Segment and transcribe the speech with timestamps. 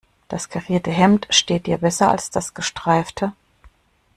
[0.29, 3.33] Das karierte Hemd steht dir besser als das gestreifte.